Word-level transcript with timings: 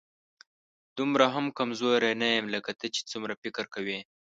دومره 0.97 1.25
هم 1.33 1.45
کمزوری 1.59 2.13
نه 2.21 2.27
یم، 2.35 2.45
لکه 2.55 2.71
ته 2.79 2.85
چې 2.95 3.01
څومره 3.11 3.33
فکر 3.41 3.65
کوې 3.73 3.99